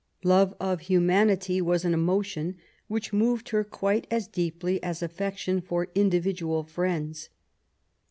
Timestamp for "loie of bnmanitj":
0.25-1.61